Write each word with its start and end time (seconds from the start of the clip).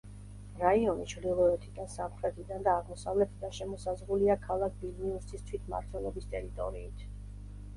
რაიონი 0.59 1.03
ჩრდილოეთიდან, 1.11 1.91
სამხრეთიდან 1.95 2.65
და 2.67 2.73
აღმოსავლეთიდან 2.77 3.53
შემოსაზღვრულია 3.59 4.39
ქალაქ 4.47 4.81
ვილნიუსის 4.87 5.47
თვითმმართველობის 5.51 6.31
ტერიტორიით. 6.33 7.07